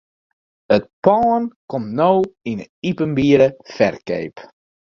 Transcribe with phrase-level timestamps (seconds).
[0.75, 2.09] It pân komt no
[2.51, 4.35] yn 'e iepenbiere ferkeap.